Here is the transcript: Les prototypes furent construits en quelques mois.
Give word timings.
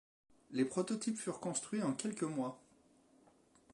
Les 0.49 0.65
prototypes 0.65 1.19
furent 1.19 1.39
construits 1.39 1.83
en 1.83 1.93
quelques 1.93 2.23
mois. 2.23 2.59